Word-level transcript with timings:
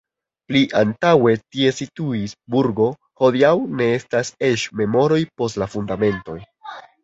Pli 0.51 0.61
antaŭe 0.79 1.33
tie 1.55 1.73
situis 1.81 2.33
burgo, 2.57 2.89
hodiaŭ 3.23 3.53
ne 3.81 3.93
estas 4.01 4.35
eĉ 4.51 4.67
memoroj 4.83 5.23
post 5.39 5.65
la 5.65 5.73
fundamentoj. 5.79 6.41